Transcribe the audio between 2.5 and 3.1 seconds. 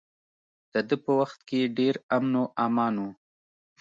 امان و.